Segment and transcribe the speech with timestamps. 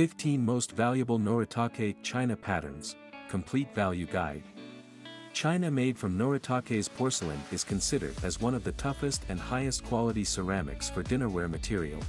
[0.00, 2.96] 15 Most Valuable Noritake China Patterns,
[3.28, 4.42] Complete Value Guide.
[5.34, 10.24] China made from Noritake's porcelain is considered as one of the toughest and highest quality
[10.24, 12.00] ceramics for dinnerware material.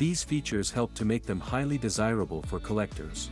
[0.00, 3.30] These features help to make them highly desirable for collectors.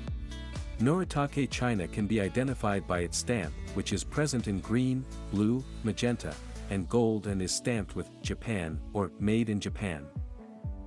[0.79, 6.33] Noritake China can be identified by its stamp, which is present in green, blue, magenta,
[6.71, 10.07] and gold and is stamped with Japan or Made in Japan.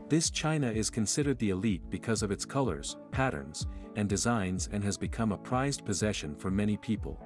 [0.10, 3.68] This china is considered the elite because of its colors, patterns,
[3.98, 7.22] and designs and has become a prized possession for many people.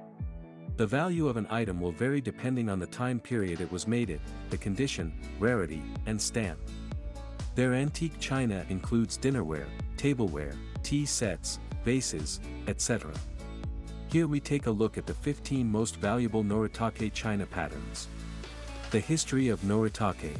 [0.78, 4.10] The value of an item will vary depending on the time period it was made
[4.10, 4.18] in,
[4.50, 6.58] the condition, rarity, and stamp.
[7.54, 13.12] Their antique china includes dinnerware, tableware, tea sets, vases, etc.
[14.08, 18.08] Here we take a look at the 15 most valuable Noritake china patterns.
[18.90, 20.36] The history of Noritake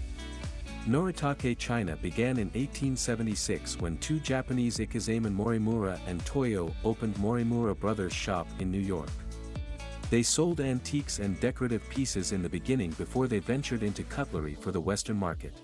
[0.88, 8.12] Noritake China began in 1876 when two Japanese Ikezaemon Morimura and Toyo opened Morimura Brothers
[8.12, 9.08] shop in New York.
[10.10, 14.72] They sold antiques and decorative pieces in the beginning before they ventured into cutlery for
[14.72, 15.54] the Western market.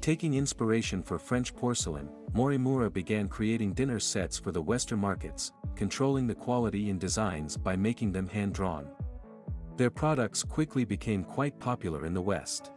[0.00, 6.26] Taking inspiration for French porcelain, Morimura began creating dinner sets for the Western markets, controlling
[6.26, 8.88] the quality and designs by making them hand-drawn.
[9.76, 12.72] Their products quickly became quite popular in the West.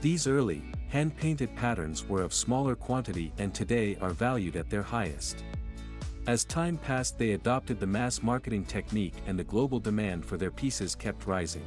[0.00, 5.42] These early, hand-painted patterns were of smaller quantity and today are valued at their highest.
[6.28, 10.52] As time passed they adopted the mass marketing technique and the global demand for their
[10.52, 11.64] pieces kept rising.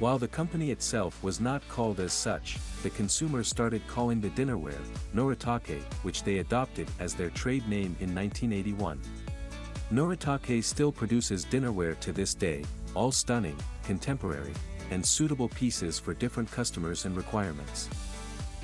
[0.00, 4.82] While the company itself was not called as such, the consumers started calling the dinnerware,
[5.14, 9.00] Noritake, which they adopted as their trade name in 1981.
[9.90, 14.52] Noritake still produces dinnerware to this day, all stunning, contemporary,
[14.90, 17.88] and suitable pieces for different customers and requirements.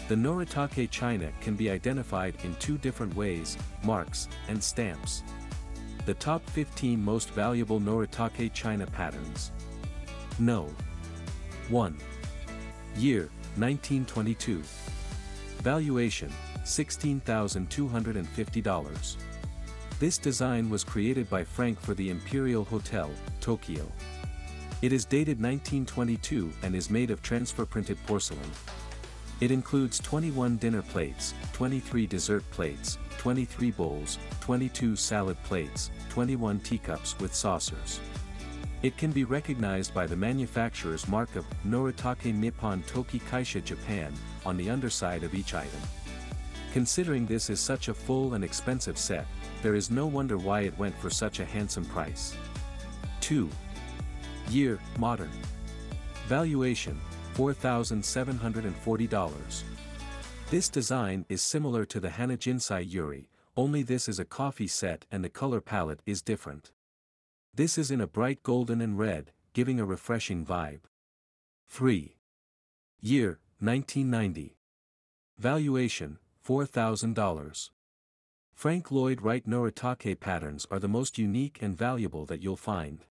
[0.08, 5.22] The Noritake china can be identified in two different ways, marks, and stamps.
[6.04, 9.50] The top 15 most valuable Noritake china patterns.
[10.38, 10.68] No.
[11.68, 11.96] 1.
[12.96, 13.22] Year,
[13.56, 14.62] 1922.
[15.62, 16.30] Valuation,
[16.62, 19.16] $16,250.
[19.98, 23.90] This design was created by Frank for the Imperial Hotel, Tokyo.
[24.82, 28.50] It is dated 1922 and is made of transfer printed porcelain.
[29.40, 37.18] It includes 21 dinner plates, 23 dessert plates, 23 bowls, 22 salad plates, 21 teacups
[37.18, 38.00] with saucers.
[38.82, 44.12] It can be recognized by the manufacturer's mark of Noritake Nippon Toki Kaisha Japan
[44.44, 45.80] on the underside of each item.
[46.74, 49.26] Considering this is such a full and expensive set,
[49.62, 52.36] there is no wonder why it went for such a handsome price.
[53.22, 53.48] 2.
[54.48, 55.30] Year, Modern.
[56.28, 57.00] Valuation,
[57.34, 59.62] $4,740.
[60.50, 65.24] This design is similar to the Hanajinsai Yuri, only this is a coffee set and
[65.24, 66.70] the color palette is different.
[67.54, 70.82] This is in a bright golden and red, giving a refreshing vibe.
[71.68, 72.14] 3.
[73.00, 74.56] Year, 1990.
[75.38, 77.70] Valuation, $4,000.
[78.54, 83.06] Frank Lloyd Wright Noritake patterns are the most unique and valuable that you'll find.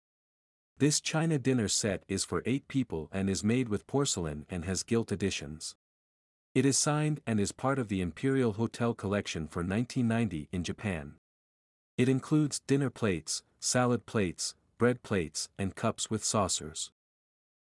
[0.79, 4.83] This China dinner set is for 8 people and is made with porcelain and has
[4.83, 5.77] gilt additions.
[6.53, 11.15] It is signed and is part of the Imperial Hotel collection for 1990 in Japan.
[11.97, 16.91] It includes dinner plates, salad plates, bread plates, and cups with saucers.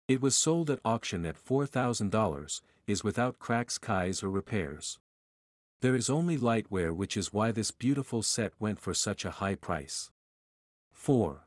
[0.07, 4.99] It was sold at auction at $4,000, is without cracks, kais or repairs.
[5.81, 9.55] There is only lightware which is why this beautiful set went for such a high
[9.55, 10.11] price.
[10.91, 11.41] 4.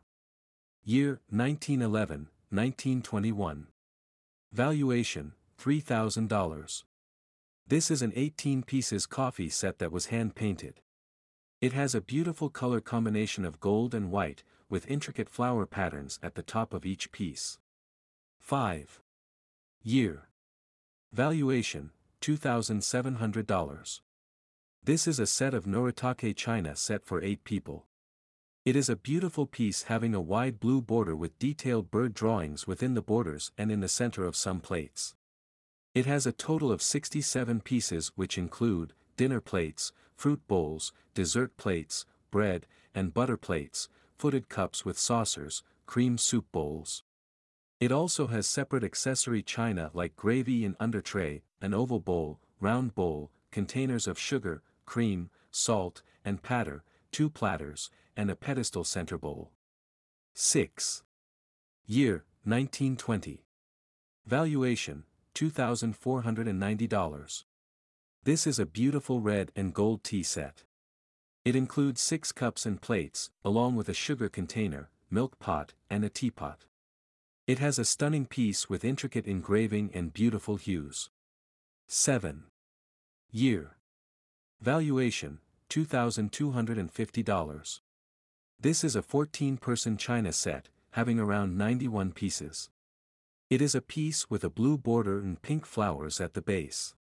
[0.87, 3.69] Year, 1911, 1921.
[4.53, 6.83] Valuation, $3,000.
[7.67, 10.83] This is an 18 pieces coffee set that was hand painted.
[11.63, 16.35] It has a beautiful color combination of gold and white, with intricate flower patterns at
[16.35, 17.59] the top of each piece.
[18.41, 19.01] 5.
[19.83, 20.29] Year.
[21.15, 24.01] Valuation, $2,700.
[24.83, 27.87] This is a set of Noritake china set for 8 people.
[28.65, 32.95] It is a beautiful piece having a wide blue border with detailed bird drawings within
[32.95, 35.15] the borders and in the center of some plates.
[35.95, 42.07] It has a total of 67 pieces which include, dinner plates, fruit bowls, dessert plates,
[42.31, 47.03] bread, and butter plates, footed cups with saucers, cream soup bowls.
[47.81, 52.95] It also has separate accessory china like gravy and under tray, an oval bowl, round
[52.95, 56.83] bowl, containers of sugar, cream, salt, and patter,
[57.13, 59.51] two platters, and a pedestal center bowl.
[60.35, 61.03] 6.
[61.87, 63.45] Year, 1920.
[64.27, 67.45] Valuation, $2,490.
[68.25, 70.65] This is a beautiful red and gold tea set.
[71.45, 76.09] It includes six cups and plates, along with a sugar container, milk pot, and a
[76.09, 76.65] teapot.
[77.47, 81.11] It has a stunning piece with intricate engraving and beautiful hues.
[81.87, 82.45] 7.
[83.31, 83.77] Year.
[84.63, 87.81] Valuation, $2,250.
[88.65, 92.71] This is a 14-person china set, having around 91 pieces.
[93.51, 96.95] It is a piece with a blue border and pink flowers at the base.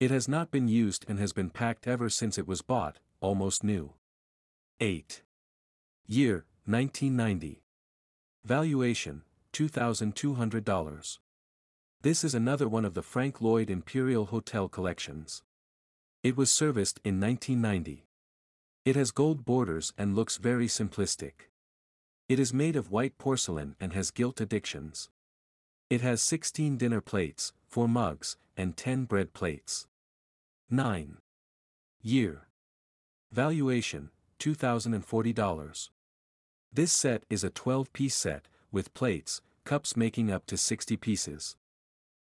[0.00, 3.62] It has not been used and has been packed ever since it was bought, almost
[3.62, 3.92] new.
[4.80, 5.24] 8.
[6.06, 7.60] Year, 1990.
[8.46, 11.18] Valuation, $2,200.
[12.00, 15.42] This is another one of the Frank Lloyd Imperial Hotel collections.
[16.22, 18.07] It was serviced in 1990.
[18.88, 21.50] It has gold borders and looks very simplistic.
[22.26, 25.10] It is made of white porcelain and has gilt addictions.
[25.90, 29.88] It has 16 dinner plates, 4 mugs, and 10 bread plates.
[30.70, 31.18] 9.
[32.00, 32.46] Year.
[33.30, 34.08] Valuation,
[34.40, 35.90] $2,040.
[36.72, 41.58] This set is a 12-piece set, with plates, cups making up to 60 pieces.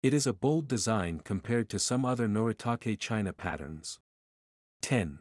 [0.05, 3.99] It is a bold design compared to some other Noritake china patterns.
[4.83, 5.19] 10.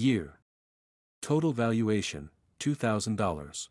[0.00, 0.38] Year.
[1.20, 2.30] Total valuation,
[2.60, 3.68] $2,000.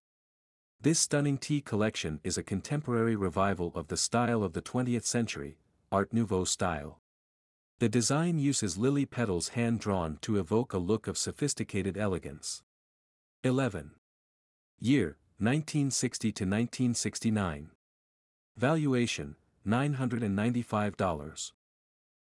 [0.81, 5.57] This stunning tea collection is a contemporary revival of the style of the 20th century,
[5.89, 6.99] Art Nouveau style.
[7.79, 12.61] The design uses lily petals hand-drawn to evoke a look of sophisticated elegance.
[13.45, 13.91] 11.
[14.81, 17.69] Year, 1960 to 1969.
[18.57, 21.51] Valuation, $995.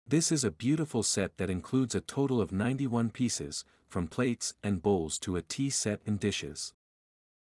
[0.07, 4.81] This is a beautiful set that includes a total of 91 pieces, from plates and
[4.81, 6.73] bowls to a tea set and dishes.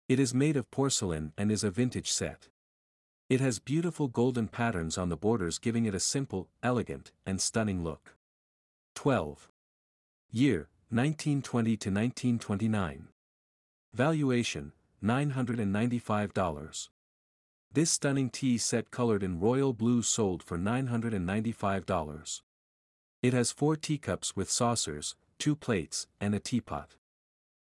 [0.09, 2.49] It is made of porcelain and is a vintage set.
[3.31, 7.83] It has beautiful golden patterns on the borders giving it a simple, elegant, and stunning
[7.83, 8.17] look.
[8.95, 9.49] 12.
[10.31, 13.09] Year, 1920 to 1929.
[13.95, 16.89] Valuation, $995.
[17.73, 22.43] This stunning tea set colored in royal blue sold for $995.
[23.23, 26.97] It has four teacups with saucers, two plates, and a teapot.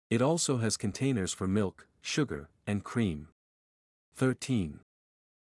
[0.10, 3.28] It also has containers for milk, sugar, and cream.
[4.16, 4.80] 13.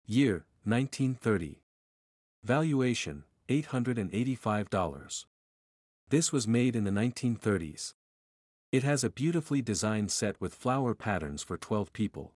[0.05, 1.61] Year, 1930.
[2.43, 5.25] Valuation, $885.
[6.09, 7.93] This was made in the 1930s.
[8.71, 12.33] It has a beautifully designed set with flower patterns for 12 people.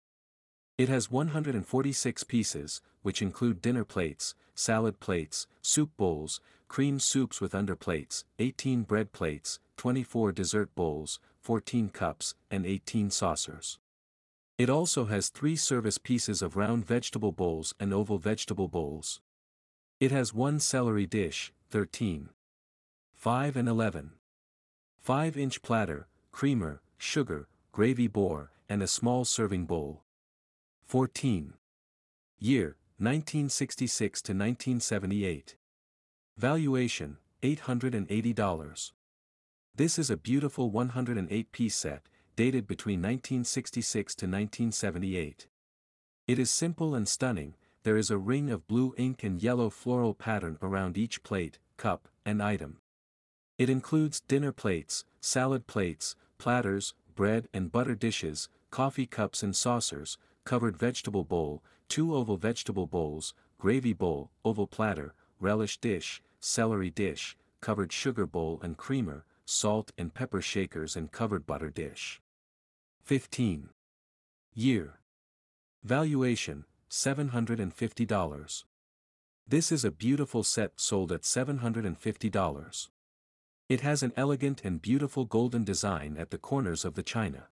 [0.78, 7.54] It has 146 pieces, which include dinner plates, salad plates, soup bowls, cream soups with
[7.54, 13.80] underplates, 18 bread plates, 24 dessert bowls, 14 cups, and 18 saucers.
[14.58, 19.20] It also has three service pieces of round vegetable bowls and oval vegetable bowls.
[20.00, 22.30] It has one celery dish, 13.
[23.14, 24.12] 5 and 11.
[25.06, 30.04] 5-inch platter, creamer, sugar, gravy bowl, and a small serving bowl.
[30.86, 31.54] 14.
[32.40, 35.56] Year, 1966 to 1978.
[36.38, 38.92] Valuation, $880.
[39.76, 42.04] This is a beautiful 108-piece set,
[42.36, 45.48] dated between 1966 to 1978.
[46.28, 50.14] It is simple and stunning, there is a ring of blue ink and yellow floral
[50.14, 52.78] pattern around each plate, cup, and item.
[53.58, 60.20] It includes dinner plates, salad plates, platters, bread and butter dishes, coffee cups and saucers,
[60.46, 67.36] covered vegetable bowl, two oval vegetable bowls, gravy bowl, oval platter, relish dish, celery dish,
[67.60, 72.22] covered sugar bowl and creamer, salt and pepper shakers and covered butter dish.
[73.04, 73.70] 15.
[74.54, 75.00] Year.
[75.84, 78.64] Valuation, $750.
[79.48, 82.88] This is a beautiful set sold at $750.
[83.68, 87.48] It has an elegant and beautiful golden design at the corners of the china.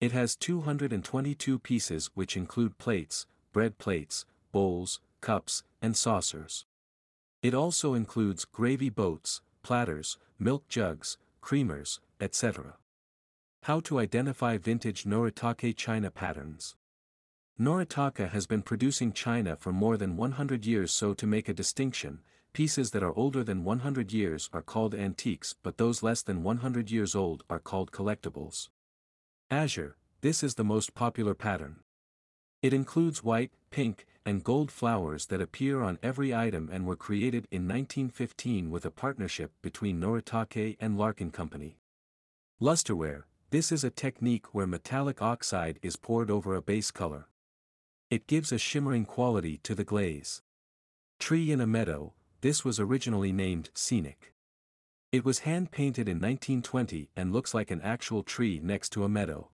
[0.00, 6.66] It has 222 pieces which include plates, bread plates, bowls, cups, and saucers.
[7.42, 12.76] It also includes gravy boats, platters, milk jugs, creamers, etc.
[13.62, 16.76] How to identify vintage Noritake china patterns.
[17.58, 22.20] Noritake has been producing china for more than 100 years so to make a distinction,
[22.52, 26.90] pieces that are older than 100 years are called antiques but those less than 100
[26.90, 28.68] years old are called collectibles.
[29.50, 31.80] Azure, this is the most popular pattern.
[32.60, 37.46] It includes white, pink, and gold flowers that appear on every item and were created
[37.50, 41.78] in 1915 with a partnership between Noritake and Larkin Company.
[42.60, 47.28] Lusterware, this is a technique where metallic oxide is poured over a base color.
[48.10, 50.42] It gives a shimmering quality to the glaze.
[51.18, 54.34] Tree in a meadow, this was originally named Scenic.
[55.12, 59.50] It was hand-painted in 1920 and looks like an actual tree next to a meadow.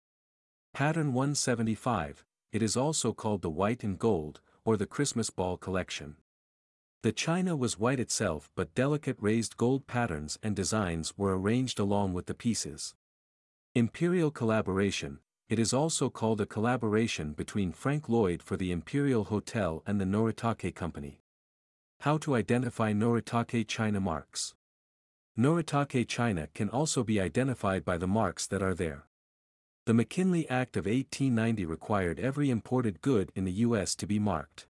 [0.73, 6.17] Pattern 175, it is also called the white and gold, or the Christmas ball collection.
[7.03, 12.13] The china was white itself but delicate raised gold patterns and designs were arranged along
[12.13, 12.95] with the pieces.
[13.75, 19.83] Imperial collaboration, it is also called a collaboration between Frank Lloyd for the Imperial Hotel
[19.85, 21.19] and the Noritake Company.
[21.99, 24.55] How to identify Noritake China marks.
[25.37, 29.05] Noritake China can also be identified by the marks that are there.
[29.85, 33.93] The McKinley Act of 1890 required every imported good in the U.S.
[33.97, 34.65] to be marked.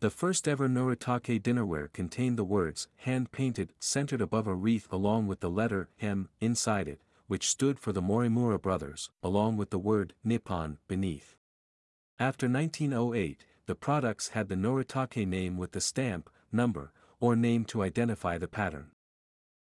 [0.00, 5.40] The first ever Noritake dinnerware contained the words hand-painted centered above a wreath along with
[5.40, 10.12] the letter M inside it, which stood for the Morimura brothers, along with the word
[10.22, 11.38] Nippon beneath.
[12.18, 17.82] After 1908, the products had the Noritake name with the stamp, number, or name to
[17.82, 18.90] identify the pattern.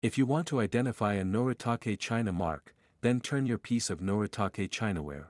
[0.02, 4.70] If you want to identify a Noritake China mark, then turn your piece of Noritake
[4.70, 5.28] Chinaware.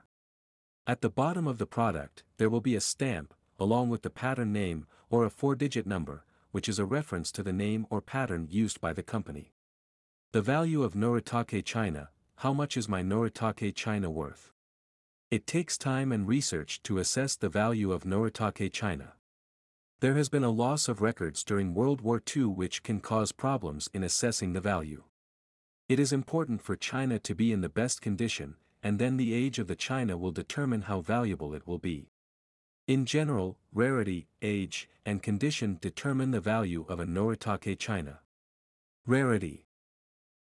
[0.86, 4.52] At the bottom of the product, there will be a stamp, along with the pattern
[4.52, 8.80] name, or a four-digit number, which is a reference to the name or pattern used
[8.80, 9.52] by the company.
[10.32, 14.52] The value of Noritake China, how much is my Noritake China worth?
[15.30, 19.14] It takes time and research to assess the value of Noritake China.
[20.00, 23.88] There has been a loss of records during World War II which can cause problems
[23.92, 25.04] in assessing the value.
[25.88, 29.60] It is important for China to be in the best condition, and then the age
[29.60, 32.10] of the China will determine how valuable it will be.
[32.88, 38.18] In general, rarity, age, and condition determine the value of a Noritake china.
[39.06, 39.64] Rarity.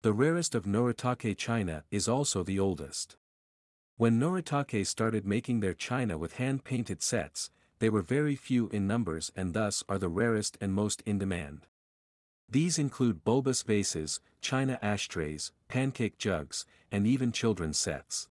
[0.01, 3.17] The rarest of Noritake china is also the oldest.
[3.97, 9.31] When Noritake started making their china with hand-painted sets, they were very few in numbers
[9.35, 11.67] and thus are the rarest and most in demand.
[12.53, 18.29] These include bulbous vases, china ashtrays, pancake jugs, and even children's sets.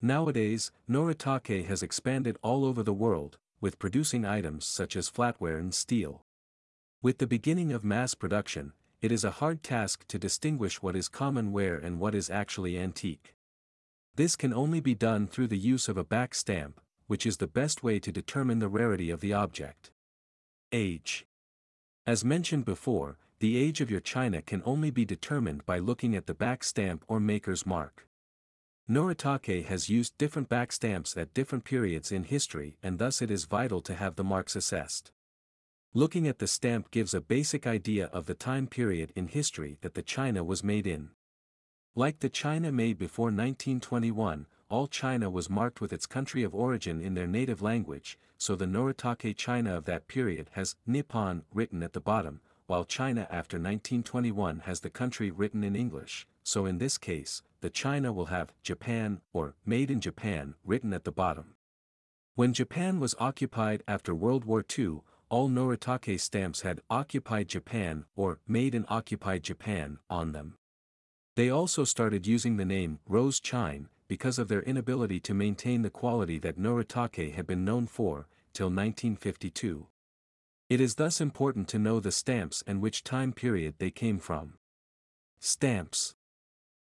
[0.00, 5.74] Nowadays, Noritake has expanded all over the world, with producing items such as flatware and
[5.74, 6.24] steel.
[7.02, 8.72] With the beginning of mass production,
[9.02, 12.78] it is a hard task to distinguish what is common ware and what is actually
[12.78, 13.34] antique.
[14.14, 17.46] This can only be done through the use of a back stamp, which is the
[17.46, 19.90] best way to determine the rarity of the object.
[20.72, 21.26] Age.
[22.06, 26.24] As mentioned before, the age of your china can only be determined by looking at
[26.24, 28.08] the back stamp or maker's mark.
[28.88, 33.44] Noritake has used different back stamps at different periods in history and thus it is
[33.44, 35.12] vital to have the marks assessed.
[35.92, 39.92] Looking at the stamp gives a basic idea of the time period in history that
[39.92, 41.10] the china was made in.
[41.94, 46.98] Like the china made before 1921, all china was marked with its country of origin
[46.98, 51.92] in their native language, so the Noritake china of that period has Nippon written at
[51.92, 56.98] the bottom, while china after 1921 has the country written in English, so in this
[56.98, 61.54] case, the China will have Japan or Made in Japan written at the bottom.
[62.34, 68.40] When Japan was occupied after World War II, all Noritake stamps had Occupied Japan or
[68.46, 70.58] Made in Occupied Japan on them.
[71.36, 75.90] They also started using the name Rose China because of their inability to maintain the
[75.90, 79.86] quality that Noritake had been known for, till 1952.
[80.68, 84.54] It is thus important to know the stamps and which time period they came from.
[85.38, 86.14] Stamps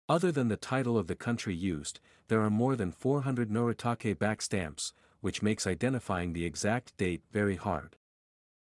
[0.10, 4.42] other than the title of the country used, there are more than 400 Noritake back
[4.42, 7.96] stamps, which makes identifying the exact date very hard.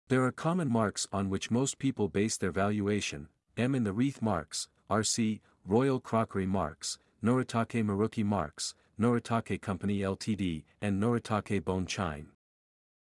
[0.09, 4.21] There are common marks on which most people base their valuation, M in the wreath
[4.21, 12.27] marks, RC, Royal Crockery marks, Noritake Maruki marks, Noritake Company Ltd, and Noritake Bone China.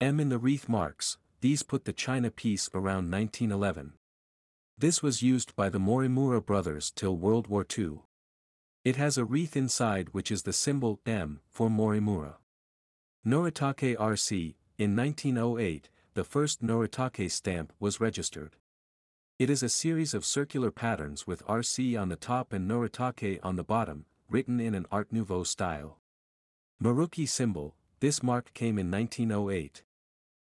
[0.00, 3.92] M in the wreath marks, these put the China piece around 1911.
[4.76, 8.00] This was used by the Morimura brothers till World War II.
[8.84, 12.38] It has a wreath inside which is the symbol M for Morimura.
[13.24, 18.56] Noritake RC, in 1908, the first Noritake stamp was registered.
[19.38, 23.54] It is a series of circular patterns with RC on the top and Noritake on
[23.54, 26.00] the bottom, written in an Art Nouveau style.
[26.82, 29.84] Maruki symbol, this mark came in 1908.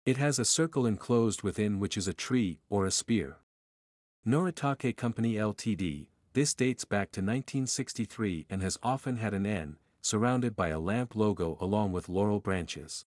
[0.10, 3.38] It has a circle enclosed within which is a tree or a spear.
[4.26, 10.56] Noritake Company Ltd., this dates back to 1963 and has often had an N, surrounded
[10.56, 13.06] by a lamp logo along with laurel branches.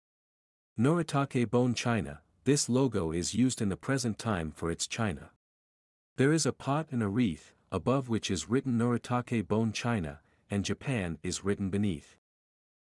[0.78, 5.32] Noritake Bone China, this logo is used in the present time for its china.
[6.18, 10.64] There is a pot and a wreath, above which is written Noritake Bone China, and
[10.64, 12.16] Japan is written beneath.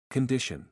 [0.10, 0.68] Condition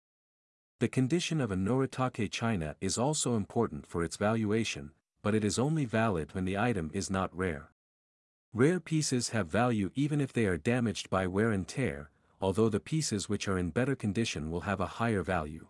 [0.83, 5.57] The condition of a Noritake china is also important for its valuation, but it is
[5.57, 7.71] only valid when the item is not rare.
[8.53, 12.09] Rare pieces have value even if they are damaged by wear and tear,
[12.41, 15.67] although the pieces which are in better condition will have a higher value.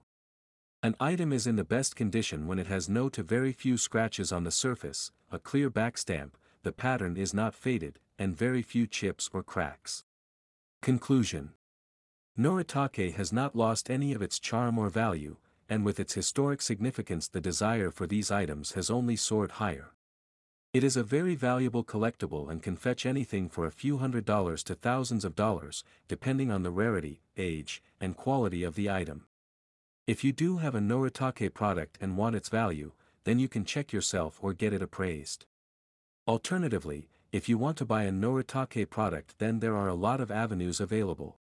[0.81, 4.31] An item is in the best condition when it has no to very few scratches
[4.31, 6.31] on the surface, a clear backstamp,
[6.63, 10.03] the pattern is not faded, and very few chips or cracks.
[10.81, 11.51] Conclusion
[12.37, 15.37] Noritake has not lost any of its charm or value,
[15.69, 19.91] and with its historic significance the desire for these items has only soared higher.
[20.73, 24.63] It is a very valuable collectible and can fetch anything for a few hundred dollars
[24.63, 29.27] to thousands of dollars, depending on the rarity, age, and quality of the item.
[30.07, 32.93] If you do have a Noritake product and want its value,
[33.25, 35.45] then you can check yourself or get it appraised.
[36.27, 40.31] Alternatively, if you want to buy a Noritake product then there are a lot of
[40.31, 41.37] avenues available.